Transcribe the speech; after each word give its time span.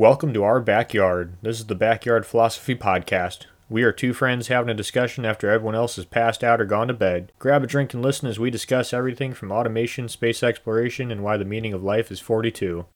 Welcome 0.00 0.32
to 0.32 0.44
our 0.44 0.60
backyard. 0.60 1.34
This 1.42 1.60
is 1.60 1.66
the 1.66 1.74
Backyard 1.74 2.24
Philosophy 2.24 2.74
Podcast. 2.74 3.44
We 3.68 3.82
are 3.82 3.92
two 3.92 4.14
friends 4.14 4.48
having 4.48 4.70
a 4.70 4.74
discussion 4.74 5.26
after 5.26 5.50
everyone 5.50 5.74
else 5.74 5.96
has 5.96 6.06
passed 6.06 6.42
out 6.42 6.58
or 6.58 6.64
gone 6.64 6.88
to 6.88 6.94
bed. 6.94 7.32
Grab 7.38 7.62
a 7.62 7.66
drink 7.66 7.92
and 7.92 8.02
listen 8.02 8.26
as 8.26 8.38
we 8.38 8.50
discuss 8.50 8.94
everything 8.94 9.34
from 9.34 9.52
automation, 9.52 10.08
space 10.08 10.42
exploration, 10.42 11.10
and 11.10 11.22
why 11.22 11.36
the 11.36 11.44
meaning 11.44 11.74
of 11.74 11.84
life 11.84 12.10
is 12.10 12.18
42. 12.18 12.86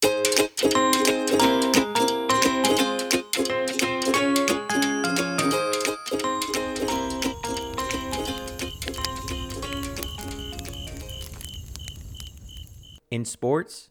In 13.10 13.26
sports, 13.26 13.90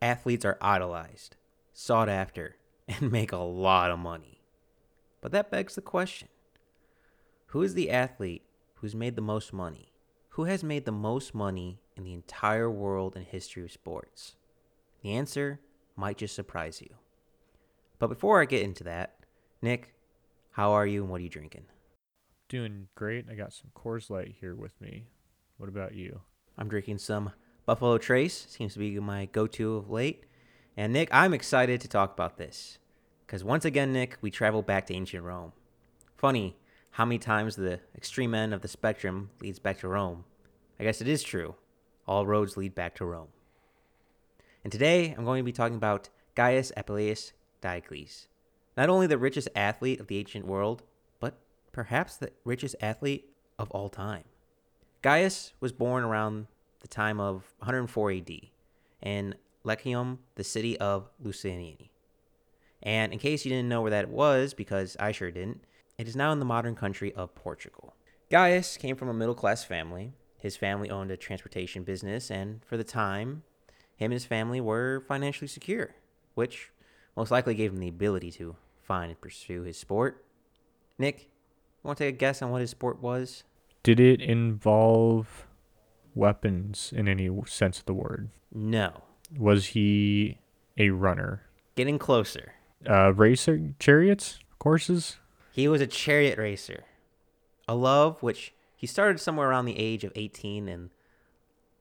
athletes 0.00 0.44
are 0.44 0.56
idolized, 0.60 1.34
sought 1.74 2.08
after, 2.08 2.56
and 2.88 3.12
make 3.12 3.32
a 3.32 3.36
lot 3.36 3.90
of 3.90 3.98
money. 3.98 4.40
But 5.20 5.32
that 5.32 5.50
begs 5.50 5.74
the 5.74 5.82
question 5.82 6.28
who 7.48 7.62
is 7.62 7.74
the 7.74 7.90
athlete 7.90 8.42
who's 8.76 8.94
made 8.94 9.16
the 9.16 9.22
most 9.22 9.52
money? 9.52 9.92
Who 10.30 10.44
has 10.44 10.64
made 10.64 10.84
the 10.84 10.92
most 10.92 11.34
money 11.34 11.80
in 11.96 12.04
the 12.04 12.12
entire 12.12 12.70
world 12.70 13.14
and 13.14 13.24
history 13.24 13.62
of 13.62 13.70
sports? 13.70 14.34
The 15.02 15.12
answer 15.12 15.60
might 15.96 16.18
just 16.18 16.34
surprise 16.34 16.82
you. 16.82 16.96
But 17.98 18.08
before 18.08 18.42
I 18.42 18.46
get 18.46 18.62
into 18.62 18.84
that, 18.84 19.14
Nick, 19.62 19.94
how 20.50 20.72
are 20.72 20.86
you 20.86 21.02
and 21.02 21.10
what 21.10 21.20
are 21.20 21.24
you 21.24 21.30
drinking? 21.30 21.66
Doing 22.48 22.88
great. 22.94 23.26
I 23.30 23.34
got 23.34 23.52
some 23.52 23.70
Coors 23.74 24.10
Light 24.10 24.34
here 24.40 24.54
with 24.54 24.78
me. 24.80 25.04
What 25.56 25.68
about 25.68 25.94
you? 25.94 26.20
I'm 26.58 26.68
drinking 26.68 26.98
some 26.98 27.32
Buffalo 27.64 27.98
Trace, 27.98 28.46
seems 28.48 28.74
to 28.74 28.80
be 28.80 28.98
my 28.98 29.26
go 29.26 29.46
to 29.46 29.76
of 29.76 29.90
late. 29.90 30.24
And 30.76 30.92
Nick, 30.92 31.08
I'm 31.12 31.32
excited 31.32 31.80
to 31.80 31.88
talk 31.88 32.12
about 32.12 32.36
this. 32.36 32.78
Because 33.26 33.44
once 33.44 33.64
again, 33.64 33.92
Nick, 33.92 34.18
we 34.20 34.30
travel 34.30 34.62
back 34.62 34.86
to 34.86 34.94
ancient 34.94 35.24
Rome. 35.24 35.52
Funny 36.16 36.56
how 36.92 37.04
many 37.04 37.18
times 37.18 37.56
the 37.56 37.80
extreme 37.96 38.34
end 38.34 38.52
of 38.52 38.60
the 38.60 38.68
spectrum 38.68 39.30
leads 39.40 39.58
back 39.58 39.78
to 39.80 39.88
Rome. 39.88 40.24
I 40.78 40.84
guess 40.84 41.00
it 41.00 41.08
is 41.08 41.22
true. 41.22 41.54
All 42.06 42.26
roads 42.26 42.56
lead 42.56 42.74
back 42.74 42.94
to 42.96 43.04
Rome. 43.04 43.28
And 44.62 44.72
today 44.72 45.14
I'm 45.16 45.24
going 45.24 45.40
to 45.40 45.44
be 45.44 45.52
talking 45.52 45.76
about 45.76 46.08
Gaius 46.34 46.72
Appius 46.76 47.32
Diocles. 47.60 48.28
Not 48.76 48.88
only 48.88 49.06
the 49.06 49.18
richest 49.18 49.48
athlete 49.54 50.00
of 50.00 50.08
the 50.08 50.18
ancient 50.18 50.46
world, 50.46 50.82
but 51.20 51.38
perhaps 51.72 52.16
the 52.16 52.30
richest 52.44 52.74
athlete 52.80 53.30
of 53.58 53.70
all 53.70 53.88
time. 53.88 54.24
Gaius 55.02 55.52
was 55.60 55.72
born 55.72 56.02
around 56.02 56.46
the 56.80 56.88
time 56.88 57.20
of 57.20 57.54
104 57.58 58.10
AD 58.10 58.30
in 59.02 59.34
Lecium, 59.64 60.18
the 60.34 60.44
city 60.44 60.78
of 60.78 61.08
Lucania. 61.22 61.88
And 62.82 63.12
in 63.12 63.18
case 63.18 63.44
you 63.44 63.50
didn't 63.50 63.68
know 63.68 63.80
where 63.80 63.90
that 63.90 64.10
was, 64.10 64.54
because 64.54 64.96
I 65.00 65.10
sure 65.12 65.30
didn't, 65.30 65.64
it 65.98 66.06
is 66.06 66.14
now 66.14 66.32
in 66.32 66.38
the 66.38 66.44
modern 66.44 66.74
country 66.74 67.12
of 67.14 67.34
Portugal. 67.34 67.94
Gaius 68.30 68.76
came 68.76 68.96
from 68.96 69.08
a 69.08 69.14
middle 69.14 69.34
class 69.34 69.64
family. 69.64 70.12
His 70.38 70.56
family 70.56 70.90
owned 70.90 71.10
a 71.10 71.16
transportation 71.16 71.82
business, 71.84 72.30
and 72.30 72.62
for 72.64 72.76
the 72.76 72.84
time, 72.84 73.42
him 73.96 74.06
and 74.06 74.12
his 74.12 74.26
family 74.26 74.60
were 74.60 75.02
financially 75.08 75.48
secure, 75.48 75.94
which 76.34 76.70
most 77.16 77.30
likely 77.30 77.54
gave 77.54 77.72
him 77.72 77.78
the 77.78 77.88
ability 77.88 78.30
to 78.32 78.56
find 78.82 79.10
and 79.10 79.20
pursue 79.20 79.62
his 79.62 79.78
sport. 79.78 80.24
Nick, 80.98 81.22
you 81.22 81.88
want 81.88 81.98
to 81.98 82.04
take 82.04 82.14
a 82.14 82.18
guess 82.18 82.42
on 82.42 82.50
what 82.50 82.60
his 82.60 82.70
sport 82.70 83.00
was? 83.00 83.44
Did 83.82 84.00
it 84.00 84.20
involve 84.20 85.46
weapons 86.14 86.92
in 86.94 87.08
any 87.08 87.30
sense 87.46 87.78
of 87.78 87.86
the 87.86 87.94
word? 87.94 88.28
No. 88.52 89.04
Was 89.38 89.66
he 89.66 90.38
a 90.76 90.90
runner? 90.90 91.42
Getting 91.76 91.98
closer. 91.98 92.54
Uh, 92.88 93.12
racer, 93.12 93.74
chariots, 93.78 94.38
horses? 94.62 95.16
He 95.52 95.68
was 95.68 95.80
a 95.80 95.86
chariot 95.86 96.38
racer. 96.38 96.84
A 97.68 97.74
love 97.74 98.22
which 98.22 98.52
he 98.76 98.86
started 98.86 99.20
somewhere 99.20 99.48
around 99.48 99.64
the 99.64 99.78
age 99.78 100.04
of 100.04 100.12
18 100.14 100.68
in 100.68 100.90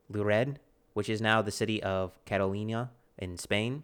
Lured, 0.09 0.59
which 0.94 1.09
is 1.09 1.22
now 1.22 1.42
the 1.42 1.52
city 1.52 1.81
of 1.81 2.18
Catalonia 2.25 2.92
in 3.18 3.38
Spain. 3.38 3.84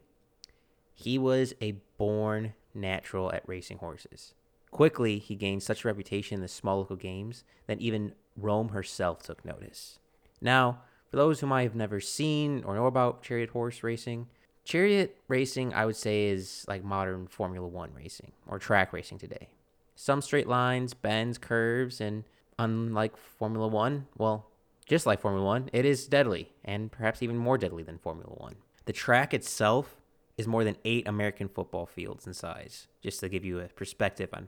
He 0.93 1.17
was 1.17 1.53
a 1.61 1.77
born 1.97 2.53
natural 2.73 3.31
at 3.33 3.47
racing 3.47 3.77
horses. 3.77 4.33
Quickly, 4.71 5.17
he 5.17 5.35
gained 5.35 5.63
such 5.63 5.83
a 5.83 5.87
reputation 5.87 6.35
in 6.35 6.41
the 6.41 6.47
small 6.47 6.77
local 6.77 6.95
games 6.95 7.43
that 7.67 7.81
even 7.81 8.13
Rome 8.37 8.69
herself 8.69 9.23
took 9.23 9.43
notice. 9.43 9.99
Now, 10.41 10.81
for 11.09 11.17
those 11.17 11.39
who 11.39 11.47
might 11.47 11.63
have 11.63 11.75
never 11.75 11.99
seen 11.99 12.63
or 12.63 12.75
know 12.75 12.85
about 12.85 13.23
chariot 13.23 13.49
horse 13.49 13.83
racing, 13.83 14.27
chariot 14.63 15.17
racing, 15.27 15.73
I 15.73 15.85
would 15.85 15.95
say, 15.95 16.27
is 16.27 16.65
like 16.67 16.83
modern 16.83 17.27
Formula 17.27 17.67
One 17.67 17.91
racing 17.95 18.31
or 18.47 18.59
track 18.59 18.93
racing 18.93 19.17
today. 19.17 19.49
Some 19.95 20.21
straight 20.21 20.47
lines, 20.47 20.93
bends, 20.93 21.37
curves, 21.37 21.99
and 21.99 22.23
unlike 22.57 23.17
Formula 23.17 23.67
One, 23.67 24.07
well, 24.17 24.47
just 24.85 25.05
like 25.05 25.21
Formula 25.21 25.45
One, 25.45 25.69
it 25.73 25.85
is 25.85 26.07
deadly 26.07 26.51
and 26.63 26.91
perhaps 26.91 27.21
even 27.23 27.37
more 27.37 27.57
deadly 27.57 27.83
than 27.83 27.97
Formula 27.97 28.33
One. 28.37 28.55
The 28.85 28.93
track 28.93 29.33
itself 29.33 29.97
is 30.37 30.47
more 30.47 30.63
than 30.63 30.77
eight 30.85 31.07
American 31.07 31.49
football 31.49 31.85
fields 31.85 32.25
in 32.25 32.33
size, 32.33 32.87
just 33.01 33.19
to 33.19 33.29
give 33.29 33.43
you 33.43 33.59
a 33.59 33.67
perspective 33.67 34.29
on 34.33 34.47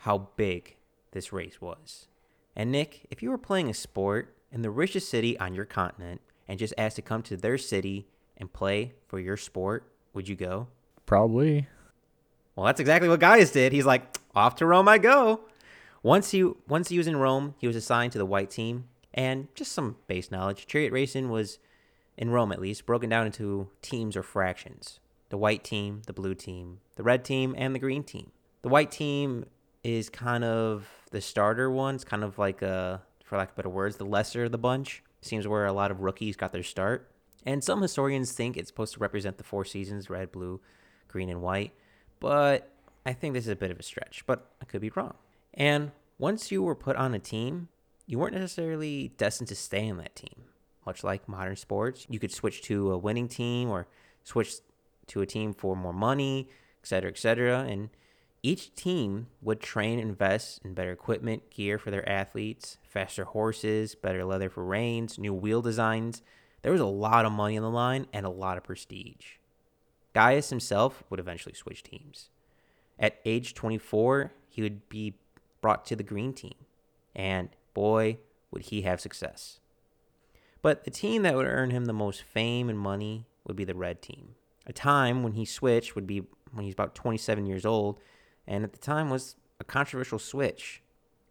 how 0.00 0.28
big 0.36 0.76
this 1.10 1.32
race 1.32 1.60
was. 1.60 2.06
And 2.56 2.72
Nick, 2.72 3.06
if 3.10 3.22
you 3.22 3.30
were 3.30 3.38
playing 3.38 3.68
a 3.68 3.74
sport 3.74 4.34
in 4.52 4.62
the 4.62 4.70
richest 4.70 5.08
city 5.08 5.38
on 5.38 5.54
your 5.54 5.64
continent 5.64 6.20
and 6.48 6.58
just 6.58 6.74
asked 6.76 6.96
to 6.96 7.02
come 7.02 7.22
to 7.22 7.36
their 7.36 7.58
city 7.58 8.06
and 8.36 8.52
play 8.52 8.94
for 9.06 9.20
your 9.20 9.36
sport, 9.36 9.84
would 10.12 10.28
you 10.28 10.36
go? 10.36 10.68
Probably. 11.06 11.68
Well, 12.56 12.66
that's 12.66 12.80
exactly 12.80 13.08
what 13.08 13.20
Gaius 13.20 13.52
did. 13.52 13.72
He's 13.72 13.86
like, 13.86 14.18
off 14.34 14.56
to 14.56 14.66
Rome 14.66 14.88
I 14.88 14.98
go. 14.98 15.40
Once 16.02 16.30
he 16.30 16.42
once 16.66 16.88
he 16.88 16.98
was 16.98 17.06
in 17.06 17.16
Rome, 17.16 17.54
he 17.58 17.66
was 17.66 17.76
assigned 17.76 18.12
to 18.12 18.18
the 18.18 18.26
white 18.26 18.50
team. 18.50 18.84
And 19.12 19.48
just 19.54 19.72
some 19.72 19.96
base 20.06 20.30
knowledge, 20.30 20.66
chariot 20.66 20.92
racing 20.92 21.30
was 21.30 21.58
in 22.16 22.30
Rome 22.30 22.52
at 22.52 22.60
least 22.60 22.86
broken 22.86 23.10
down 23.10 23.26
into 23.26 23.68
teams 23.82 24.16
or 24.16 24.22
fractions. 24.22 25.00
The 25.30 25.36
white 25.36 25.64
team, 25.64 26.02
the 26.06 26.12
blue 26.12 26.34
team, 26.34 26.80
the 26.96 27.02
red 27.02 27.24
team, 27.24 27.54
and 27.56 27.74
the 27.74 27.78
green 27.78 28.04
team. 28.04 28.30
The 28.62 28.68
white 28.68 28.90
team 28.90 29.46
is 29.82 30.08
kind 30.08 30.44
of 30.44 30.88
the 31.10 31.20
starter 31.20 31.70
one. 31.70 31.94
It's 31.94 32.04
kind 32.04 32.24
of 32.24 32.38
like 32.38 32.62
a 32.62 33.02
for 33.30 33.36
lack 33.36 33.50
of 33.50 33.56
better 33.56 33.68
words, 33.68 33.96
the 33.96 34.04
lesser 34.04 34.46
of 34.46 34.50
the 34.50 34.58
bunch. 34.58 35.04
Seems 35.22 35.46
where 35.46 35.64
a 35.64 35.72
lot 35.72 35.92
of 35.92 36.00
rookies 36.00 36.34
got 36.34 36.52
their 36.52 36.64
start. 36.64 37.08
And 37.46 37.62
some 37.62 37.80
historians 37.80 38.32
think 38.32 38.56
it's 38.56 38.68
supposed 38.68 38.94
to 38.94 38.98
represent 38.98 39.38
the 39.38 39.44
four 39.44 39.64
seasons 39.64 40.10
red, 40.10 40.32
blue, 40.32 40.60
green, 41.06 41.30
and 41.30 41.40
white. 41.40 41.72
But 42.18 42.72
I 43.06 43.12
think 43.12 43.34
this 43.34 43.44
is 43.44 43.52
a 43.52 43.56
bit 43.56 43.70
of 43.70 43.78
a 43.78 43.84
stretch, 43.84 44.24
but 44.26 44.50
I 44.60 44.64
could 44.64 44.80
be 44.80 44.90
wrong. 44.96 45.14
And 45.54 45.92
once 46.18 46.50
you 46.50 46.60
were 46.60 46.74
put 46.74 46.96
on 46.96 47.14
a 47.14 47.20
team, 47.20 47.68
you 48.04 48.18
weren't 48.18 48.34
necessarily 48.34 49.12
destined 49.16 49.48
to 49.50 49.54
stay 49.54 49.86
in 49.86 49.96
that 49.98 50.16
team. 50.16 50.46
Much 50.84 51.04
like 51.04 51.28
modern 51.28 51.54
sports, 51.54 52.06
you 52.10 52.18
could 52.18 52.32
switch 52.32 52.62
to 52.62 52.90
a 52.90 52.98
winning 52.98 53.28
team 53.28 53.70
or 53.70 53.86
switch 54.24 54.54
to 55.06 55.20
a 55.20 55.26
team 55.26 55.54
for 55.54 55.76
more 55.76 55.92
money, 55.92 56.48
etc., 56.82 57.12
etc. 57.12 57.60
And 57.60 57.90
each 58.42 58.74
team 58.74 59.26
would 59.42 59.60
train 59.60 59.98
and 59.98 60.08
invest 60.08 60.60
in 60.64 60.74
better 60.74 60.92
equipment, 60.92 61.50
gear 61.50 61.78
for 61.78 61.90
their 61.90 62.08
athletes, 62.08 62.78
faster 62.88 63.24
horses, 63.24 63.94
better 63.94 64.24
leather 64.24 64.48
for 64.48 64.64
reins, 64.64 65.18
new 65.18 65.34
wheel 65.34 65.60
designs. 65.60 66.22
There 66.62 66.72
was 66.72 66.80
a 66.80 66.86
lot 66.86 67.26
of 67.26 67.32
money 67.32 67.56
on 67.56 67.62
the 67.62 67.70
line 67.70 68.06
and 68.12 68.24
a 68.24 68.30
lot 68.30 68.56
of 68.56 68.64
prestige. 68.64 69.36
Gaius 70.14 70.50
himself 70.50 71.04
would 71.10 71.20
eventually 71.20 71.54
switch 71.54 71.82
teams. 71.82 72.30
At 72.98 73.20
age 73.24 73.54
24, 73.54 74.32
he 74.48 74.62
would 74.62 74.88
be 74.88 75.14
brought 75.60 75.84
to 75.86 75.96
the 75.96 76.02
green 76.02 76.32
team, 76.32 76.54
and 77.14 77.50
boy, 77.74 78.18
would 78.50 78.62
he 78.62 78.82
have 78.82 79.00
success. 79.00 79.60
But 80.62 80.84
the 80.84 80.90
team 80.90 81.22
that 81.22 81.36
would 81.36 81.46
earn 81.46 81.70
him 81.70 81.84
the 81.84 81.92
most 81.92 82.22
fame 82.22 82.68
and 82.68 82.78
money 82.78 83.26
would 83.46 83.56
be 83.56 83.64
the 83.64 83.74
red 83.74 84.02
team. 84.02 84.34
A 84.66 84.72
time 84.72 85.22
when 85.22 85.32
he 85.32 85.44
switched 85.44 85.94
would 85.94 86.06
be 86.06 86.22
when 86.52 86.64
he's 86.64 86.74
about 86.74 86.94
27 86.94 87.46
years 87.46 87.64
old 87.64 87.98
and 88.50 88.64
at 88.64 88.72
the 88.72 88.78
time 88.78 89.08
was 89.08 89.36
a 89.60 89.64
controversial 89.64 90.18
switch. 90.18 90.82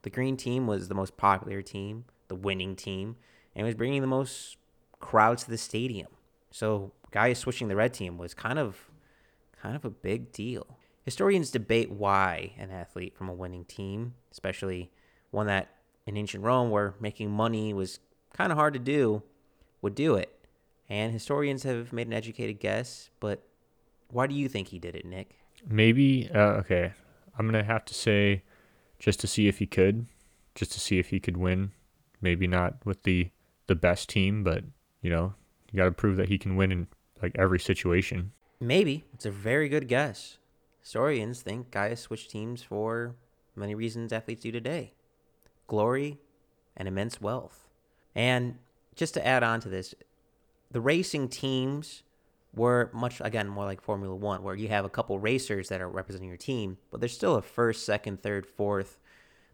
The 0.03 0.09
green 0.09 0.37
team 0.37 0.65
was 0.65 0.87
the 0.87 0.95
most 0.95 1.17
popular 1.17 1.61
team, 1.61 2.05
the 2.29 2.35
winning 2.35 2.77
team, 2.77 3.17
and 3.53 3.67
was 3.67 3.75
bringing 3.75 3.99
the 3.99 4.07
most 4.07 4.55
crowds 5.01 5.43
to 5.43 5.49
the 5.49 5.57
stadium. 5.57 6.07
So, 6.49 6.93
Gaius 7.11 7.39
switching 7.39 7.67
the 7.67 7.75
red 7.75 7.93
team 7.93 8.17
was 8.17 8.33
kind 8.33 8.57
of 8.57 8.89
kind 9.61 9.75
of 9.75 9.83
a 9.83 9.89
big 9.89 10.31
deal. 10.31 10.77
Historians 11.03 11.51
debate 11.51 11.91
why 11.91 12.53
an 12.57 12.71
athlete 12.71 13.17
from 13.17 13.27
a 13.27 13.33
winning 13.33 13.65
team, 13.65 14.13
especially 14.31 14.89
one 15.31 15.47
that 15.47 15.69
in 16.05 16.15
ancient 16.15 16.43
Rome 16.43 16.69
where 16.69 16.95
making 17.01 17.29
money 17.29 17.73
was 17.73 17.99
kind 18.31 18.51
of 18.51 18.57
hard 18.57 18.73
to 18.75 18.79
do, 18.79 19.23
would 19.81 19.95
do 19.95 20.15
it. 20.15 20.33
And 20.87 21.11
historians 21.11 21.63
have 21.63 21.91
made 21.91 22.07
an 22.07 22.13
educated 22.13 22.61
guess, 22.61 23.09
but 23.19 23.43
why 24.09 24.27
do 24.27 24.35
you 24.35 24.47
think 24.47 24.69
he 24.69 24.79
did 24.79 24.95
it, 24.95 25.05
Nick? 25.05 25.35
Maybe 25.67 26.29
uh, 26.33 26.61
okay. 26.61 26.93
I'm 27.39 27.45
gonna 27.47 27.63
have 27.63 27.85
to 27.85 27.93
say, 27.93 28.43
just 28.99 29.19
to 29.21 29.27
see 29.27 29.47
if 29.47 29.59
he 29.59 29.65
could, 29.65 30.05
just 30.53 30.73
to 30.73 30.79
see 30.79 30.99
if 30.99 31.09
he 31.09 31.19
could 31.19 31.37
win. 31.37 31.71
Maybe 32.21 32.45
not 32.47 32.85
with 32.85 33.03
the 33.03 33.29
the 33.67 33.75
best 33.75 34.09
team, 34.09 34.43
but 34.43 34.65
you 35.01 35.09
know, 35.09 35.33
you 35.71 35.77
got 35.77 35.85
to 35.85 35.91
prove 35.91 36.17
that 36.17 36.27
he 36.27 36.37
can 36.37 36.57
win 36.57 36.71
in 36.71 36.87
like 37.21 37.31
every 37.37 37.59
situation. 37.59 38.33
Maybe. 38.59 39.05
It's 39.13 39.25
a 39.25 39.31
very 39.31 39.69
good 39.69 39.87
guess. 39.87 40.37
Historians 40.81 41.41
think 41.41 41.71
Gaius 41.71 42.01
switched 42.01 42.29
teams 42.29 42.61
for 42.61 43.15
many 43.55 43.75
reasons 43.75 44.13
athletes 44.13 44.43
do 44.43 44.51
today 44.51 44.93
glory 45.67 46.17
and 46.75 46.87
immense 46.87 47.21
wealth. 47.21 47.67
And 48.15 48.57
just 48.95 49.13
to 49.13 49.25
add 49.25 49.43
on 49.43 49.59
to 49.61 49.69
this, 49.69 49.93
the 50.71 50.81
racing 50.81 51.29
teams 51.29 52.03
were 52.53 52.89
much, 52.93 53.21
again, 53.21 53.47
more 53.47 53.65
like 53.65 53.81
Formula 53.81 54.15
One, 54.15 54.43
where 54.43 54.55
you 54.55 54.67
have 54.69 54.85
a 54.85 54.89
couple 54.89 55.19
racers 55.19 55.69
that 55.69 55.81
are 55.81 55.89
representing 55.89 56.29
your 56.29 56.37
team, 56.37 56.77
but 56.91 56.99
there's 56.99 57.13
still 57.13 57.35
a 57.35 57.41
first, 57.41 57.85
second, 57.85 58.23
third, 58.23 58.45
fourth. 58.45 58.97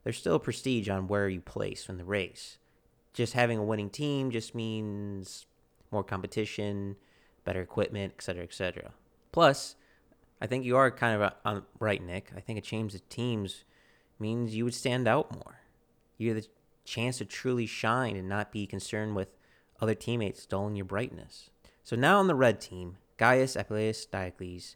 There's 0.04 0.18
still 0.18 0.40
prestige 0.40 0.88
on 0.88 1.08
where 1.08 1.28
you 1.28 1.42
place 1.42 1.90
in 1.90 1.98
the 1.98 2.06
race. 2.06 2.58
Just 3.14 3.34
having 3.34 3.58
a 3.58 3.64
winning 3.64 3.90
team 3.90 4.32
just 4.32 4.56
means 4.56 5.46
more 5.92 6.04
competition, 6.04 6.96
better 7.44 7.62
equipment, 7.62 8.14
et 8.18 8.22
cetera, 8.22 8.44
et 8.44 8.54
cetera. 8.54 8.92
Plus, 9.32 9.76
I 10.42 10.48
think 10.48 10.66
you 10.66 10.78
are 10.78 10.92
kind 10.92 11.22
of 11.22 11.34
on 11.44 11.64
right, 11.80 12.04
Nick. 12.04 12.32
I 12.36 12.40
think 12.40 12.60
a 12.60 12.62
change 12.62 12.94
of 12.94 13.08
teams 13.10 13.64
means 14.20 14.56
you 14.56 14.64
would 14.64 14.74
stand 14.74 15.08
out 15.08 15.34
more. 15.34 15.62
You 16.18 16.34
have 16.34 16.44
the 16.44 16.50
chance 16.86 17.18
to 17.18 17.26
truly 17.26 17.66
shine 17.66 18.16
and 18.16 18.30
not 18.30 18.52
be 18.52 18.68
concerned 18.68 19.16
with 19.16 19.30
other 19.82 19.96
teammates 19.96 20.44
stalling 20.44 20.76
your 20.76 20.86
brightness. 20.86 21.50
So 21.86 21.96
now 21.96 22.18
on 22.18 22.26
the 22.26 22.34
red 22.34 22.60
team, 22.60 22.98
Gaius 23.18 23.56
Apuleius 23.56 24.10
Diocles 24.10 24.76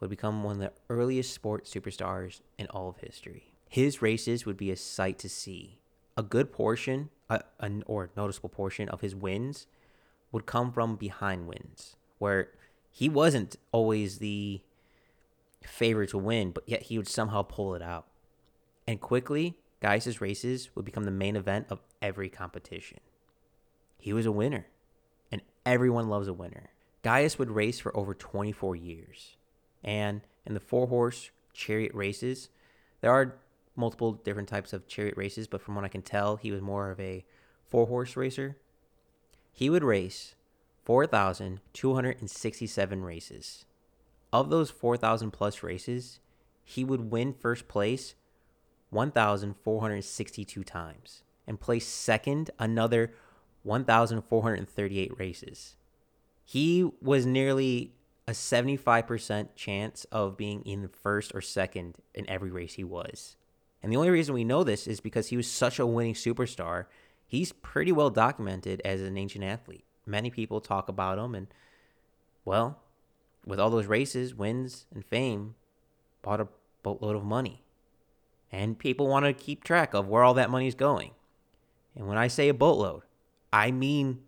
would 0.00 0.10
become 0.10 0.42
one 0.42 0.56
of 0.56 0.60
the 0.60 0.72
earliest 0.90 1.32
sports 1.32 1.72
superstars 1.72 2.40
in 2.58 2.66
all 2.66 2.88
of 2.88 2.98
history. 2.98 3.52
His 3.68 4.02
races 4.02 4.44
would 4.44 4.56
be 4.56 4.72
a 4.72 4.76
sight 4.76 5.20
to 5.20 5.28
see. 5.28 5.78
A 6.16 6.22
good 6.24 6.52
portion, 6.52 7.10
uh, 7.30 7.38
an, 7.60 7.84
or 7.86 8.10
noticeable 8.16 8.48
portion 8.48 8.88
of 8.88 9.02
his 9.02 9.14
wins 9.14 9.68
would 10.32 10.46
come 10.46 10.72
from 10.72 10.96
behind 10.96 11.46
wins, 11.46 11.94
where 12.18 12.48
he 12.90 13.08
wasn't 13.08 13.54
always 13.70 14.18
the 14.18 14.60
favorite 15.62 16.10
to 16.10 16.18
win, 16.18 16.50
but 16.50 16.64
yet 16.66 16.82
he 16.82 16.98
would 16.98 17.06
somehow 17.06 17.42
pull 17.42 17.76
it 17.76 17.82
out. 17.82 18.06
And 18.84 19.00
quickly, 19.00 19.58
Gaius' 19.80 20.20
races 20.20 20.70
would 20.74 20.84
become 20.84 21.04
the 21.04 21.12
main 21.12 21.36
event 21.36 21.66
of 21.70 21.82
every 22.02 22.28
competition. 22.28 22.98
He 23.96 24.12
was 24.12 24.26
a 24.26 24.32
winner, 24.32 24.66
everyone 25.64 26.08
loves 26.08 26.28
a 26.28 26.32
winner. 26.32 26.70
Gaius 27.02 27.38
would 27.38 27.50
race 27.50 27.78
for 27.78 27.96
over 27.96 28.14
24 28.14 28.76
years. 28.76 29.36
And 29.82 30.20
in 30.44 30.54
the 30.54 30.60
four 30.60 30.88
horse 30.88 31.30
chariot 31.52 31.94
races, 31.94 32.48
there 33.00 33.12
are 33.12 33.36
multiple 33.76 34.12
different 34.12 34.48
types 34.48 34.72
of 34.72 34.88
chariot 34.88 35.16
races, 35.16 35.46
but 35.46 35.62
from 35.62 35.74
what 35.74 35.84
I 35.84 35.88
can 35.88 36.02
tell, 36.02 36.36
he 36.36 36.50
was 36.50 36.60
more 36.60 36.90
of 36.90 36.98
a 36.98 37.24
four 37.66 37.86
horse 37.86 38.16
racer. 38.16 38.56
He 39.52 39.70
would 39.70 39.84
race 39.84 40.34
4,267 40.84 43.04
races. 43.04 43.64
Of 44.32 44.50
those 44.50 44.70
4,000 44.70 45.30
plus 45.30 45.62
races, 45.62 46.18
he 46.64 46.84
would 46.84 47.10
win 47.10 47.32
first 47.32 47.68
place 47.68 48.14
1,462 48.90 50.64
times 50.64 51.22
and 51.46 51.60
place 51.60 51.86
second 51.86 52.50
another 52.58 53.12
1,438 53.62 55.18
races. 55.18 55.76
He 56.44 56.90
was 57.02 57.26
nearly 57.26 57.92
a 58.26 58.32
75% 58.32 59.48
chance 59.56 60.04
of 60.12 60.36
being 60.36 60.62
in 60.62 60.88
first 60.88 61.32
or 61.34 61.40
second 61.40 61.96
in 62.14 62.28
every 62.28 62.50
race 62.50 62.74
he 62.74 62.84
was. 62.84 63.36
And 63.82 63.92
the 63.92 63.96
only 63.96 64.10
reason 64.10 64.34
we 64.34 64.44
know 64.44 64.64
this 64.64 64.86
is 64.86 65.00
because 65.00 65.28
he 65.28 65.36
was 65.36 65.50
such 65.50 65.78
a 65.78 65.86
winning 65.86 66.14
superstar. 66.14 66.86
He's 67.26 67.52
pretty 67.52 67.92
well 67.92 68.10
documented 68.10 68.82
as 68.84 69.00
an 69.00 69.16
ancient 69.16 69.44
athlete. 69.44 69.84
Many 70.04 70.30
people 70.30 70.60
talk 70.60 70.88
about 70.88 71.18
him, 71.18 71.34
and 71.34 71.46
well, 72.44 72.80
with 73.46 73.60
all 73.60 73.70
those 73.70 73.86
races, 73.86 74.34
wins, 74.34 74.86
and 74.92 75.04
fame, 75.04 75.54
bought 76.22 76.40
a 76.40 76.48
boatload 76.82 77.16
of 77.16 77.24
money. 77.24 77.62
And 78.50 78.78
people 78.78 79.06
want 79.06 79.26
to 79.26 79.32
keep 79.32 79.64
track 79.64 79.94
of 79.94 80.08
where 80.08 80.22
all 80.22 80.34
that 80.34 80.50
money's 80.50 80.74
going. 80.74 81.12
And 81.94 82.06
when 82.06 82.18
I 82.18 82.28
say 82.28 82.48
a 82.48 82.54
boatload, 82.54 83.02
I 83.52 83.70
mean 83.70 84.20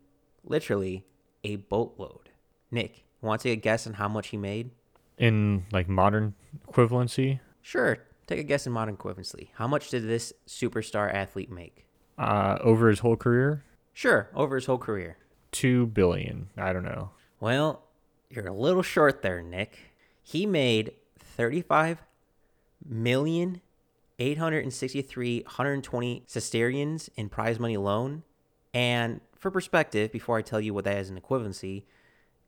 literally 0.44 1.04
a 1.44 1.56
boatload. 1.56 2.30
Nick, 2.70 3.04
want 3.20 3.40
to 3.42 3.48
take 3.50 3.58
a 3.58 3.60
guess 3.60 3.86
on 3.86 3.94
how 3.94 4.08
much 4.08 4.28
he 4.28 4.36
made? 4.36 4.70
In 5.18 5.66
like 5.72 5.88
modern 5.88 6.34
equivalency, 6.66 7.40
Sure, 7.62 7.98
take 8.26 8.38
a 8.38 8.42
guess 8.42 8.66
in 8.66 8.72
modern 8.72 8.96
equivalency. 8.96 9.48
How 9.54 9.66
much 9.66 9.90
did 9.90 10.08
this 10.08 10.32
superstar 10.46 11.12
athlete 11.12 11.50
make? 11.50 11.86
uh, 12.18 12.58
over 12.62 12.88
his 12.88 12.98
whole 13.00 13.16
career, 13.16 13.64
Sure, 13.92 14.28
over 14.34 14.54
his 14.56 14.66
whole 14.66 14.78
career. 14.78 15.16
two 15.52 15.86
billion. 15.86 16.48
I 16.56 16.72
don't 16.72 16.84
know. 16.84 17.10
Well, 17.40 17.82
you're 18.30 18.46
a 18.46 18.52
little 18.52 18.82
short 18.82 19.22
there, 19.22 19.42
Nick. 19.42 19.78
He 20.22 20.46
made 20.46 20.92
35 21.18 22.02
million 22.86 23.60
863 24.18 25.42
120 25.46 26.24
in 27.16 27.28
prize 27.28 27.58
money 27.58 27.74
alone. 27.74 28.22
And 28.72 29.20
for 29.34 29.50
perspective, 29.50 30.12
before 30.12 30.38
I 30.38 30.42
tell 30.42 30.60
you 30.60 30.74
what 30.74 30.84
that 30.84 30.98
is 30.98 31.10
in 31.10 31.20
equivalency, 31.20 31.84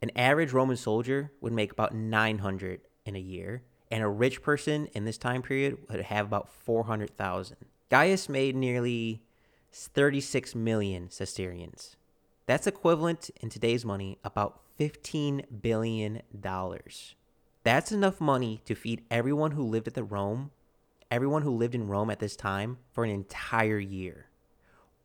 an 0.00 0.10
average 0.16 0.52
Roman 0.52 0.76
soldier 0.76 1.32
would 1.40 1.52
make 1.52 1.72
about 1.72 1.94
900 1.94 2.80
in 3.04 3.16
a 3.16 3.20
year, 3.20 3.62
and 3.90 4.02
a 4.02 4.08
rich 4.08 4.42
person 4.42 4.86
in 4.94 5.04
this 5.04 5.18
time 5.18 5.42
period 5.42 5.78
would 5.88 6.00
have 6.00 6.26
about 6.26 6.48
400,000. 6.48 7.56
Gaius 7.90 8.28
made 8.28 8.56
nearly 8.56 9.22
36 9.72 10.54
million 10.54 11.10
sesterces. 11.10 11.96
That's 12.46 12.66
equivalent 12.66 13.30
in 13.40 13.48
today's 13.48 13.84
money 13.84 14.18
about 14.24 14.60
15 14.76 15.42
billion 15.60 16.22
dollars. 16.38 17.14
That's 17.64 17.92
enough 17.92 18.20
money 18.20 18.60
to 18.64 18.74
feed 18.74 19.04
everyone 19.10 19.52
who 19.52 19.62
lived 19.62 19.86
at 19.86 19.94
the 19.94 20.02
Rome, 20.02 20.50
everyone 21.10 21.42
who 21.42 21.56
lived 21.56 21.74
in 21.74 21.86
Rome 21.86 22.10
at 22.10 22.18
this 22.18 22.34
time 22.34 22.78
for 22.90 23.04
an 23.04 23.10
entire 23.10 23.78
year, 23.78 24.26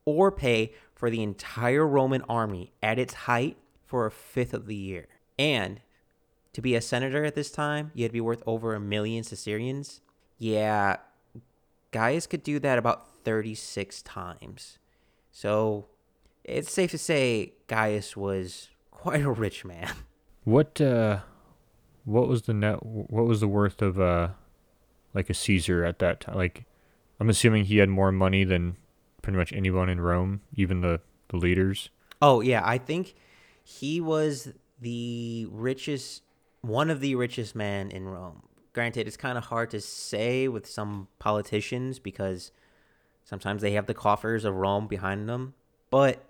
or 0.06 0.32
pay 0.32 0.74
for 0.98 1.12
the 1.12 1.22
entire 1.22 1.86
Roman 1.86 2.24
army 2.24 2.74
at 2.82 2.98
its 2.98 3.14
height 3.14 3.56
for 3.86 4.08
a 4.08 4.12
fifth 4.12 4.52
of 4.52 4.66
the 4.66 4.76
year. 4.76 5.08
And 5.38 5.80
to 6.54 6.62
be 6.62 6.74
a 6.74 6.82
senator 6.82 7.24
at 7.24 7.36
this 7.36 7.52
time, 7.52 7.92
you 7.94 8.04
had 8.04 8.10
to 8.10 8.14
be 8.14 8.22
worth 8.22 8.42
over 8.48 8.74
a 8.74 8.80
million 8.80 9.24
sesterces. 9.24 10.02
Yeah, 10.40 10.98
Gaius 11.92 12.26
could 12.26 12.42
do 12.42 12.58
that 12.60 12.80
about 12.80 13.08
36 13.24 14.02
times. 14.02 14.80
So 15.32 15.86
it's 16.44 16.72
safe 16.72 16.90
to 16.92 16.98
say 16.98 17.54
Gaius 17.68 18.18
was 18.18 18.70
quite 18.90 19.22
a 19.22 19.32
rich 19.32 19.64
man. 19.64 19.92
What 20.44 20.80
uh, 20.80 21.20
what 22.06 22.30
was 22.30 22.44
the 22.44 22.54
net? 22.54 22.82
What 22.82 23.26
was 23.26 23.42
the 23.42 23.50
worth 23.50 23.82
of 23.82 24.00
uh, 24.00 24.30
like 25.14 25.30
a 25.30 25.34
Caesar 25.34 25.84
at 25.84 26.00
that 26.00 26.22
time? 26.22 26.36
Like, 26.36 26.64
I'm 27.20 27.28
assuming 27.28 27.66
he 27.66 27.80
had 27.80 27.90
more 27.90 28.14
money 28.14 28.46
than 28.46 28.78
pretty 29.28 29.38
much 29.38 29.52
anyone 29.52 29.90
in 29.90 30.00
Rome, 30.00 30.40
even 30.56 30.80
the 30.80 31.02
the 31.28 31.36
leaders. 31.36 31.90
Oh 32.22 32.40
yeah, 32.40 32.62
I 32.64 32.78
think 32.78 33.14
he 33.62 34.00
was 34.00 34.54
the 34.80 35.50
richest, 35.52 36.24
one 36.62 36.90
of 36.90 37.02
the 37.02 37.14
richest 37.16 37.54
men 37.54 37.92
in 37.92 38.08
Rome. 38.08 38.44
Granted, 38.72 39.06
it's 39.06 39.18
kind 39.18 39.38
of 39.38 39.44
hard 39.44 39.70
to 39.72 39.82
say 39.82 40.48
with 40.48 40.66
some 40.66 41.10
politicians 41.20 42.00
because 42.00 42.54
sometimes 43.26 43.62
they 43.62 43.74
have 43.74 43.86
the 43.86 43.94
coffers 43.94 44.46
of 44.46 44.56
Rome 44.56 44.88
behind 44.88 45.28
them. 45.28 45.56
But 45.90 46.24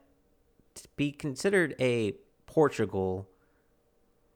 to 0.74 0.88
be 0.96 1.12
considered 1.12 1.75
a 1.80 2.16
Portugal 2.48 3.30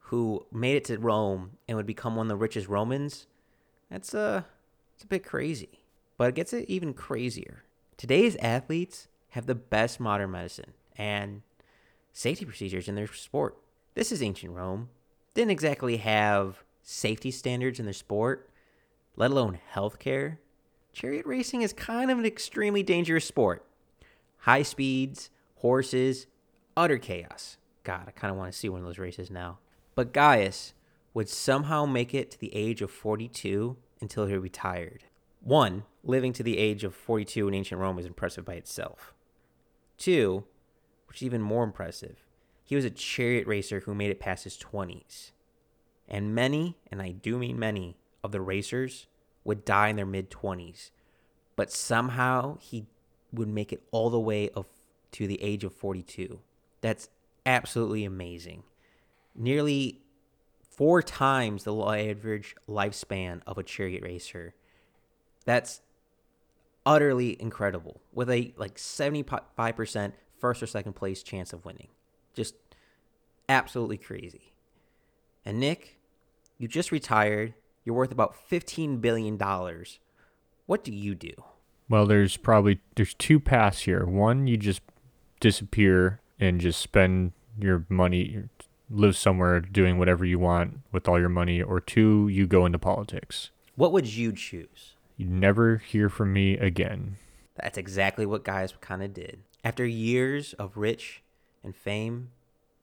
who 0.01 0.45
made 0.51 0.75
it 0.75 0.85
to 0.85 0.99
Rome 0.99 1.57
and 1.67 1.77
would 1.77 1.87
become 1.87 2.15
one 2.15 2.27
of 2.27 2.29
the 2.29 2.35
richest 2.35 2.67
Romans, 2.67 3.25
that's 3.89 4.13
uh, 4.13 4.43
it's 4.93 5.03
a 5.03 5.07
bit 5.07 5.23
crazy. 5.23 5.79
But 6.15 6.29
it 6.29 6.35
gets 6.35 6.53
it 6.53 6.69
even 6.69 6.93
crazier. 6.93 7.63
Today's 8.01 8.35
athletes 8.37 9.09
have 9.29 9.45
the 9.45 9.53
best 9.53 9.99
modern 9.99 10.31
medicine 10.31 10.73
and 10.97 11.43
safety 12.11 12.45
procedures 12.45 12.87
in 12.87 12.95
their 12.95 13.05
sport. 13.05 13.59
This 13.93 14.11
is 14.11 14.23
ancient 14.23 14.53
Rome. 14.53 14.89
Didn't 15.35 15.51
exactly 15.51 15.97
have 15.97 16.63
safety 16.81 17.29
standards 17.29 17.77
in 17.77 17.85
their 17.85 17.93
sport, 17.93 18.49
let 19.15 19.29
alone 19.29 19.59
healthcare. 19.75 20.37
Chariot 20.93 21.27
racing 21.27 21.61
is 21.61 21.73
kind 21.73 22.09
of 22.09 22.17
an 22.17 22.25
extremely 22.25 22.81
dangerous 22.81 23.25
sport. 23.25 23.63
High 24.39 24.63
speeds, 24.63 25.29
horses, 25.57 26.25
utter 26.75 26.97
chaos. 26.97 27.57
God, 27.83 28.05
I 28.07 28.11
kind 28.13 28.31
of 28.31 28.37
want 28.39 28.51
to 28.51 28.57
see 28.57 28.67
one 28.67 28.79
of 28.79 28.87
those 28.87 28.97
races 28.97 29.29
now. 29.29 29.59
But 29.93 30.11
Gaius 30.11 30.73
would 31.13 31.29
somehow 31.29 31.85
make 31.85 32.15
it 32.15 32.31
to 32.31 32.39
the 32.39 32.55
age 32.55 32.81
of 32.81 32.89
42 32.89 33.77
until 34.01 34.25
he 34.25 34.35
retired. 34.37 35.03
One, 35.43 35.83
living 36.03 36.33
to 36.33 36.43
the 36.43 36.57
age 36.57 36.83
of 36.83 36.95
42 36.95 37.47
in 37.47 37.53
ancient 37.53 37.79
Rome 37.79 37.99
is 37.99 38.05
impressive 38.05 38.45
by 38.45 38.53
itself. 38.53 39.13
Two, 39.97 40.45
which 41.07 41.17
is 41.17 41.25
even 41.25 41.41
more 41.41 41.63
impressive, 41.63 42.25
he 42.63 42.75
was 42.75 42.85
a 42.85 42.89
chariot 42.89 43.47
racer 43.47 43.81
who 43.81 43.93
made 43.93 44.11
it 44.11 44.19
past 44.19 44.45
his 44.45 44.57
20s. 44.57 45.31
And 46.07 46.35
many, 46.35 46.77
and 46.91 47.01
I 47.01 47.11
do 47.11 47.37
mean 47.37 47.59
many, 47.59 47.97
of 48.23 48.31
the 48.31 48.41
racers 48.41 49.07
would 49.43 49.65
die 49.65 49.89
in 49.89 49.95
their 49.95 50.05
mid 50.05 50.29
20s. 50.29 50.91
But 51.55 51.71
somehow 51.71 52.57
he 52.59 52.85
would 53.31 53.47
make 53.47 53.71
it 53.71 53.83
all 53.91 54.09
the 54.09 54.19
way 54.19 54.49
of, 54.49 54.65
to 55.13 55.27
the 55.27 55.41
age 55.41 55.63
of 55.63 55.73
42. 55.73 56.39
That's 56.81 57.09
absolutely 57.45 58.03
amazing. 58.03 58.63
Nearly 59.35 60.01
four 60.69 61.01
times 61.01 61.63
the 61.63 61.75
average 61.75 62.55
lifespan 62.67 63.41
of 63.45 63.57
a 63.57 63.63
chariot 63.63 64.03
racer. 64.03 64.53
That's 65.45 65.81
utterly 66.85 67.39
incredible 67.41 68.01
with 68.13 68.29
a 68.29 68.53
like 68.57 68.75
75% 68.75 70.13
first 70.39 70.63
or 70.63 70.67
second 70.67 70.93
place 70.93 71.23
chance 71.23 71.53
of 71.53 71.65
winning. 71.65 71.89
Just 72.33 72.55
absolutely 73.47 73.97
crazy. 73.97 74.53
And 75.45 75.59
Nick, 75.59 75.99
you 76.57 76.67
just 76.67 76.91
retired. 76.91 77.53
You're 77.83 77.95
worth 77.95 78.11
about 78.11 78.35
$15 78.49 79.01
billion. 79.01 79.39
What 80.65 80.83
do 80.83 80.91
you 80.91 81.15
do? 81.15 81.33
Well, 81.89 82.05
there's 82.05 82.37
probably 82.37 82.79
there's 82.95 83.13
two 83.15 83.39
paths 83.39 83.81
here. 83.81 84.05
One, 84.05 84.47
you 84.47 84.55
just 84.55 84.81
disappear 85.39 86.21
and 86.39 86.61
just 86.61 86.79
spend 86.79 87.33
your 87.59 87.85
money 87.89 88.43
live 88.89 89.17
somewhere 89.17 89.59
doing 89.59 89.97
whatever 89.97 90.25
you 90.25 90.39
want 90.39 90.79
with 90.91 91.07
all 91.07 91.19
your 91.19 91.29
money 91.29 91.61
or 91.61 91.79
two, 91.79 92.27
you 92.29 92.47
go 92.47 92.65
into 92.65 92.79
politics. 92.79 93.51
What 93.75 93.91
would 93.91 94.07
you 94.07 94.33
choose? 94.33 94.95
You 95.21 95.27
never 95.27 95.77
hear 95.77 96.09
from 96.09 96.33
me 96.33 96.57
again. 96.57 97.17
That's 97.53 97.77
exactly 97.77 98.25
what 98.25 98.43
Gaius 98.43 98.73
kind 98.81 99.03
of 99.03 99.13
did. 99.13 99.43
After 99.63 99.85
years 99.85 100.53
of 100.53 100.77
rich 100.77 101.21
and 101.63 101.75
fame, 101.75 102.31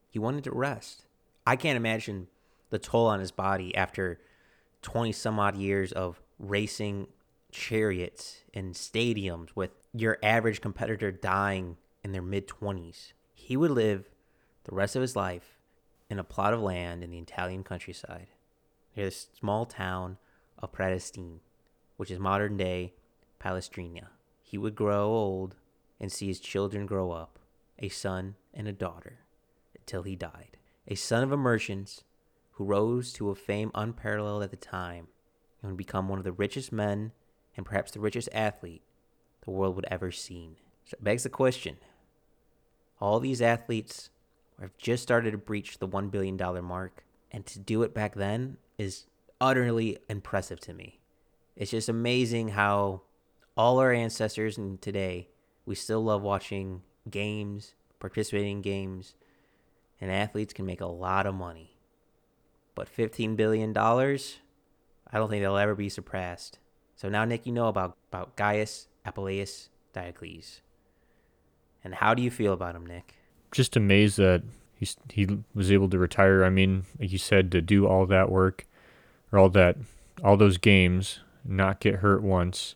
he 0.08 0.20
wanted 0.20 0.44
to 0.44 0.52
rest. 0.52 1.04
I 1.44 1.56
can't 1.56 1.76
imagine 1.76 2.28
the 2.70 2.78
toll 2.78 3.08
on 3.08 3.18
his 3.18 3.32
body 3.32 3.74
after 3.74 4.20
20 4.82 5.10
some 5.10 5.40
odd 5.40 5.56
years 5.56 5.90
of 5.90 6.22
racing 6.38 7.08
chariots 7.50 8.44
in 8.52 8.70
stadiums 8.70 9.48
with 9.56 9.70
your 9.92 10.16
average 10.22 10.60
competitor 10.60 11.10
dying 11.10 11.76
in 12.04 12.12
their 12.12 12.22
mid 12.22 12.46
20s. 12.46 13.14
He 13.34 13.56
would 13.56 13.72
live 13.72 14.10
the 14.62 14.76
rest 14.76 14.94
of 14.94 15.02
his 15.02 15.16
life 15.16 15.58
in 16.08 16.20
a 16.20 16.24
plot 16.24 16.54
of 16.54 16.60
land 16.60 17.02
in 17.02 17.10
the 17.10 17.18
Italian 17.18 17.64
countryside 17.64 18.28
near 18.94 19.06
the 19.06 19.10
small 19.10 19.66
town 19.66 20.18
of 20.56 20.70
Pratestine, 20.70 21.40
which 21.98 22.10
is 22.10 22.18
modern 22.18 22.56
day 22.56 22.94
Palestrina. 23.38 24.08
He 24.42 24.56
would 24.56 24.74
grow 24.74 25.08
old 25.08 25.56
and 26.00 26.10
see 26.10 26.28
his 26.28 26.40
children 26.40 26.86
grow 26.86 27.10
up, 27.10 27.38
a 27.78 27.90
son 27.90 28.36
and 28.54 28.66
a 28.66 28.72
daughter, 28.72 29.18
until 29.78 30.04
he 30.04 30.16
died. 30.16 30.56
A 30.86 30.94
son 30.94 31.22
of 31.22 31.38
merchant 31.38 32.02
who 32.52 32.64
rose 32.64 33.12
to 33.12 33.28
a 33.28 33.34
fame 33.34 33.70
unparalleled 33.74 34.42
at 34.42 34.50
the 34.50 34.56
time 34.56 35.08
and 35.60 35.72
would 35.72 35.76
become 35.76 36.08
one 36.08 36.18
of 36.18 36.24
the 36.24 36.32
richest 36.32 36.72
men 36.72 37.12
and 37.54 37.66
perhaps 37.66 37.90
the 37.90 38.00
richest 38.00 38.30
athlete 38.32 38.82
the 39.44 39.50
world 39.50 39.76
would 39.76 39.86
ever 39.90 40.10
seen. 40.10 40.56
So 40.86 40.94
it 40.98 41.04
begs 41.04 41.24
the 41.24 41.28
question 41.28 41.76
all 43.00 43.20
these 43.20 43.42
athletes 43.42 44.10
have 44.60 44.76
just 44.76 45.02
started 45.02 45.30
to 45.30 45.38
breach 45.38 45.78
the 45.78 45.88
$1 45.88 46.10
billion 46.10 46.36
mark, 46.64 47.04
and 47.30 47.46
to 47.46 47.58
do 47.58 47.82
it 47.82 47.94
back 47.94 48.14
then 48.14 48.56
is 48.76 49.06
utterly 49.40 49.98
impressive 50.08 50.58
to 50.60 50.74
me. 50.74 50.97
It's 51.58 51.72
just 51.72 51.88
amazing 51.88 52.50
how 52.50 53.02
all 53.56 53.80
our 53.80 53.92
ancestors 53.92 54.56
and 54.56 54.80
today 54.80 55.28
we 55.66 55.74
still 55.74 56.00
love 56.02 56.22
watching 56.22 56.82
games, 57.10 57.74
participating 57.98 58.58
in 58.58 58.62
games, 58.62 59.14
and 60.00 60.08
athletes 60.08 60.52
can 60.52 60.64
make 60.64 60.80
a 60.80 60.86
lot 60.86 61.26
of 61.26 61.34
money. 61.34 61.76
But 62.76 62.88
$15 62.88 63.34
billion, 63.36 63.76
I 63.76 65.18
don't 65.18 65.28
think 65.28 65.42
they'll 65.42 65.56
ever 65.56 65.74
be 65.74 65.88
surpassed. 65.88 66.60
So 66.94 67.08
now, 67.08 67.24
Nick, 67.24 67.44
you 67.44 67.52
know 67.52 67.66
about, 67.66 67.96
about 68.12 68.36
Gaius 68.36 68.86
Apuleius 69.04 69.68
Diocles. 69.92 70.60
And 71.82 71.96
how 71.96 72.14
do 72.14 72.22
you 72.22 72.30
feel 72.30 72.52
about 72.52 72.76
him, 72.76 72.86
Nick? 72.86 73.16
Just 73.50 73.76
amazed 73.76 74.16
that 74.18 74.44
he 74.76 74.88
he 75.12 75.38
was 75.54 75.72
able 75.72 75.88
to 75.88 75.98
retire. 75.98 76.44
I 76.44 76.50
mean, 76.50 76.84
like 77.00 77.10
you 77.10 77.18
said, 77.18 77.50
to 77.52 77.60
do 77.60 77.86
all 77.86 78.06
that 78.06 78.30
work 78.30 78.66
or 79.32 79.38
all 79.38 79.48
that 79.50 79.76
all 80.22 80.36
those 80.36 80.58
games, 80.58 81.20
not 81.44 81.80
get 81.80 81.96
hurt 81.96 82.22
once, 82.22 82.74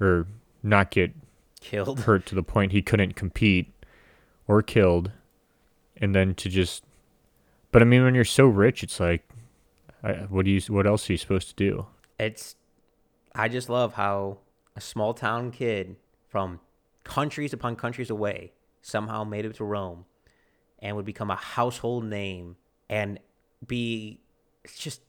or 0.00 0.26
not 0.62 0.90
get 0.90 1.12
killed, 1.60 2.00
hurt 2.00 2.26
to 2.26 2.34
the 2.34 2.42
point 2.42 2.72
he 2.72 2.82
couldn't 2.82 3.16
compete, 3.16 3.72
or 4.46 4.62
killed, 4.62 5.10
and 5.96 6.14
then 6.14 6.34
to 6.34 6.48
just. 6.48 6.84
But 7.72 7.82
I 7.82 7.84
mean, 7.84 8.04
when 8.04 8.14
you're 8.14 8.24
so 8.24 8.46
rich, 8.46 8.82
it's 8.82 9.00
like, 9.00 9.28
I, 10.02 10.12
what 10.28 10.44
do 10.44 10.50
you? 10.50 10.60
What 10.68 10.86
else 10.86 11.08
are 11.08 11.12
you 11.12 11.18
supposed 11.18 11.48
to 11.48 11.54
do? 11.54 11.86
It's 12.18 12.56
I 13.34 13.48
just 13.48 13.68
love 13.68 13.94
how 13.94 14.38
a 14.76 14.80
small 14.80 15.14
town 15.14 15.50
kid 15.50 15.96
from 16.28 16.60
countries 17.02 17.52
upon 17.52 17.76
countries 17.76 18.10
away 18.10 18.52
somehow 18.82 19.24
made 19.24 19.44
it 19.44 19.54
to 19.56 19.64
Rome 19.64 20.04
and 20.78 20.94
would 20.96 21.04
become 21.04 21.30
a 21.30 21.36
household 21.36 22.04
name 22.04 22.56
and 22.88 23.18
be 23.66 24.20
just 24.76 25.00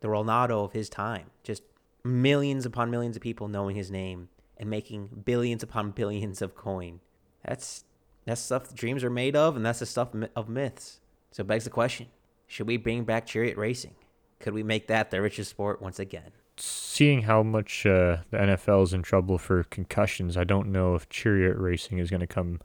the 0.00 0.08
Ronaldo 0.08 0.64
of 0.64 0.72
his 0.72 0.88
time. 0.88 1.30
Just 1.42 1.62
millions 2.04 2.66
upon 2.66 2.90
millions 2.90 3.16
of 3.16 3.22
people 3.22 3.48
knowing 3.48 3.76
his 3.76 3.90
name 3.90 4.28
and 4.56 4.68
making 4.68 5.22
billions 5.24 5.62
upon 5.62 5.90
billions 6.02 6.42
of 6.42 6.54
coin. 6.54 7.00
That's 7.44 7.84
that's 8.24 8.40
stuff 8.40 8.74
dreams 8.74 9.04
are 9.04 9.10
made 9.10 9.36
of, 9.36 9.56
and 9.56 9.64
that's 9.64 9.80
the 9.80 9.86
stuff 9.86 10.08
of 10.34 10.48
myths. 10.48 11.00
So 11.30 11.42
it 11.42 11.46
begs 11.46 11.64
the 11.64 11.70
question: 11.70 12.06
Should 12.46 12.66
we 12.66 12.76
bring 12.76 13.04
back 13.04 13.26
chariot 13.26 13.56
racing? 13.56 13.94
Could 14.40 14.54
we 14.54 14.62
make 14.62 14.88
that 14.88 15.10
the 15.10 15.20
richest 15.20 15.50
sport 15.50 15.80
once 15.82 15.98
again? 15.98 16.32
seeing 16.56 17.22
how 17.22 17.42
much 17.42 17.84
uh, 17.86 18.18
the 18.30 18.38
NFL 18.38 18.84
is 18.84 18.92
in 18.92 19.02
trouble 19.02 19.38
for 19.38 19.64
concussions, 19.64 20.36
I 20.36 20.44
don't 20.44 20.70
know 20.70 20.94
if 20.94 21.08
chariot 21.08 21.56
racing 21.56 21.98
is 21.98 22.10
going 22.10 22.20
to 22.20 22.26
come 22.26 22.60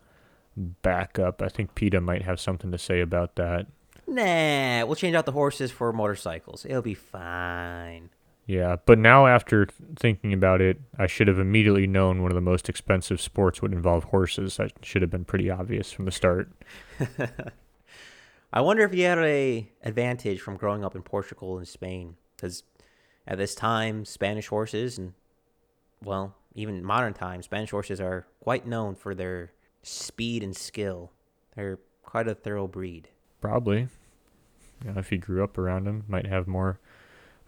back 0.55 1.17
up. 1.17 1.41
I 1.41 1.50
think 1.50 1.75
PETA 1.75 2.01
might 2.01 2.24
have 2.24 2.39
something 2.39 2.72
to 2.72 2.77
say 2.77 3.00
about 3.01 3.36
that. 3.36 3.67
Nah, 4.08 4.86
we'll 4.86 4.96
change 4.96 5.15
out 5.15 5.25
the 5.25 5.31
horses 5.31 5.72
for 5.72 5.93
motorcycles. 5.93 6.65
It'll 6.65 6.81
be 6.81 6.96
fine. 6.96 8.10
Yeah, 8.49 8.77
but 8.83 8.97
now 8.97 9.27
after 9.27 9.67
thinking 9.95 10.33
about 10.33 10.59
it, 10.59 10.81
I 10.97 11.05
should 11.05 11.27
have 11.27 11.37
immediately 11.37 11.85
known 11.85 12.23
one 12.23 12.31
of 12.31 12.35
the 12.35 12.41
most 12.41 12.67
expensive 12.67 13.21
sports 13.21 13.61
would 13.61 13.71
involve 13.71 14.05
horses. 14.05 14.57
That 14.57 14.71
should 14.81 15.03
have 15.03 15.11
been 15.11 15.23
pretty 15.23 15.51
obvious 15.51 15.91
from 15.91 16.05
the 16.05 16.11
start. 16.11 16.51
I 18.51 18.61
wonder 18.61 18.83
if 18.83 18.95
you 18.95 19.05
had 19.05 19.19
a 19.19 19.69
advantage 19.83 20.41
from 20.41 20.57
growing 20.57 20.83
up 20.83 20.95
in 20.95 21.03
Portugal 21.03 21.59
and 21.59 21.67
Spain, 21.67 22.15
because 22.35 22.63
at 23.27 23.37
this 23.37 23.53
time, 23.53 24.03
Spanish 24.03 24.47
horses 24.47 24.97
and, 24.97 25.13
well, 26.03 26.35
even 26.55 26.83
modern 26.83 27.13
times, 27.13 27.45
Spanish 27.45 27.69
horses 27.69 28.01
are 28.01 28.25
quite 28.39 28.65
known 28.65 28.95
for 28.95 29.13
their 29.13 29.51
speed 29.83 30.41
and 30.41 30.57
skill. 30.57 31.11
They're 31.55 31.77
quite 32.01 32.27
a 32.27 32.33
thorough 32.33 32.67
breed. 32.67 33.09
Probably. 33.41 33.89
You 34.83 34.91
know, 34.91 34.99
if 34.99 35.11
you 35.11 35.19
grew 35.19 35.43
up 35.43 35.59
around 35.59 35.85
them, 35.85 36.05
might 36.07 36.25
have 36.25 36.47
more 36.47 36.79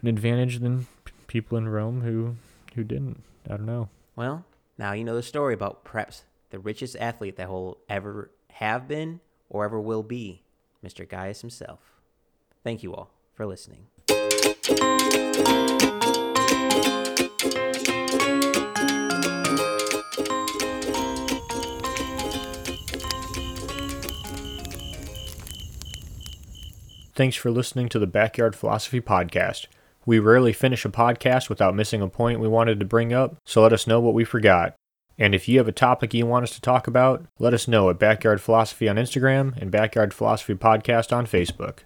an 0.02 0.08
advantage 0.08 0.58
than 0.58 0.86
p- 1.04 1.12
people 1.26 1.56
in 1.56 1.68
Rome 1.68 2.02
who 2.02 2.36
who 2.74 2.84
didn't. 2.84 3.22
I 3.46 3.56
don't 3.56 3.66
know. 3.66 3.88
Well, 4.16 4.44
now 4.78 4.92
you 4.92 5.04
know 5.04 5.14
the 5.14 5.22
story 5.22 5.54
about 5.54 5.84
perhaps 5.84 6.24
the 6.50 6.58
richest 6.58 6.96
athlete 6.96 7.36
that 7.36 7.48
will 7.48 7.78
ever 7.88 8.30
have 8.50 8.88
been 8.88 9.20
or 9.48 9.64
ever 9.64 9.80
will 9.80 10.02
be, 10.02 10.42
Mr. 10.84 11.08
Gaius 11.08 11.40
himself. 11.40 11.80
Thank 12.64 12.82
you 12.82 12.94
all 12.94 13.10
for 13.34 13.46
listening. 13.46 13.86
Thanks 27.14 27.36
for 27.36 27.50
listening 27.50 27.88
to 27.90 27.98
the 27.98 28.06
Backyard 28.06 28.56
Philosophy 28.56 29.00
Podcast. 29.00 29.66
We 30.04 30.18
rarely 30.18 30.52
finish 30.52 30.84
a 30.84 30.88
podcast 30.88 31.48
without 31.48 31.76
missing 31.76 32.02
a 32.02 32.08
point 32.08 32.40
we 32.40 32.48
wanted 32.48 32.80
to 32.80 32.86
bring 32.86 33.12
up, 33.12 33.36
so 33.44 33.62
let 33.62 33.72
us 33.72 33.86
know 33.86 34.00
what 34.00 34.14
we 34.14 34.24
forgot. 34.24 34.74
And 35.18 35.34
if 35.34 35.48
you 35.48 35.58
have 35.58 35.68
a 35.68 35.72
topic 35.72 36.14
you 36.14 36.26
want 36.26 36.44
us 36.44 36.54
to 36.54 36.60
talk 36.60 36.86
about, 36.86 37.24
let 37.38 37.54
us 37.54 37.68
know 37.68 37.90
at 37.90 37.98
Backyard 37.98 38.40
Philosophy 38.40 38.88
on 38.88 38.96
Instagram 38.96 39.56
and 39.60 39.70
Backyard 39.70 40.12
Philosophy 40.12 40.54
Podcast 40.54 41.16
on 41.16 41.26
Facebook. 41.26 41.80